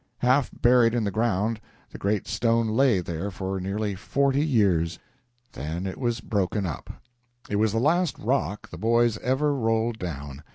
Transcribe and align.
Half 0.17 0.49
buried 0.63 0.95
in 0.95 1.03
the 1.03 1.11
ground, 1.11 1.61
the 1.91 1.99
great 1.99 2.27
stone 2.27 2.67
lay 2.69 3.01
there 3.01 3.29
for 3.29 3.59
nearly 3.59 3.93
forty 3.93 4.43
years; 4.43 4.97
then 5.51 5.85
it 5.85 5.99
was 5.99 6.21
broken 6.21 6.65
up. 6.65 6.89
It 7.51 7.57
was 7.57 7.71
the 7.71 7.77
last 7.79 8.17
rock 8.17 8.69
the 8.71 8.79
boys 8.79 9.19
ever 9.19 9.53
rolled 9.55 9.99
down. 9.99 10.41